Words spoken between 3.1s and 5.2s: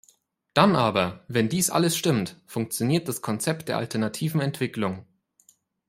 Konzept der alternativen Entwicklung.